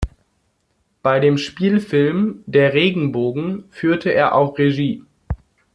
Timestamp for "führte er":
3.69-4.33